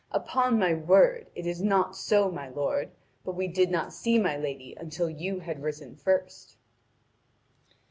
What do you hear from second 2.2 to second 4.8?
my lord; but we did not see my lady